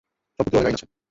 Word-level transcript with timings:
সম্পত্তির 0.39 0.59
অনেক 0.59 0.69
আইন 0.69 0.75
আছে। 0.77 0.85